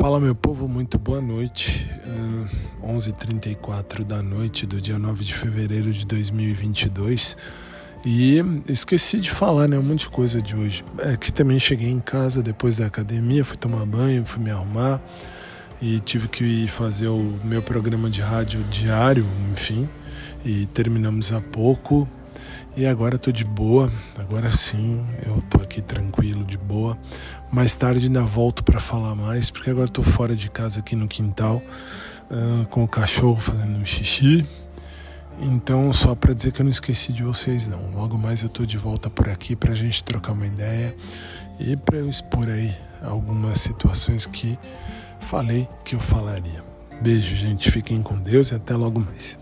[0.00, 1.86] Fala meu povo, muito boa noite.
[2.06, 7.36] Uh, 11h34 da noite do dia 9 de fevereiro de 2022.
[8.06, 10.82] E esqueci de falar né, um monte de coisa de hoje.
[11.00, 15.02] É que também cheguei em casa depois da academia, fui tomar banho, fui me arrumar
[15.82, 19.86] e tive que fazer o meu programa de rádio diário, enfim.
[20.42, 22.08] E terminamos há pouco.
[22.76, 26.96] E agora tô de boa, agora sim, eu tô aqui tranquilo, de boa.
[27.50, 31.08] Mais tarde ainda volto para falar mais, porque agora tô fora de casa aqui no
[31.08, 31.62] quintal,
[32.30, 34.46] uh, com o cachorro fazendo um xixi.
[35.40, 37.90] Então, só para dizer que eu não esqueci de vocês, não.
[37.92, 40.94] Logo mais eu tô de volta por aqui pra gente trocar uma ideia
[41.58, 44.58] e para eu expor aí algumas situações que
[45.20, 46.60] falei que eu falaria.
[47.00, 47.70] Beijo, gente.
[47.70, 49.38] Fiquem com Deus e até logo mais.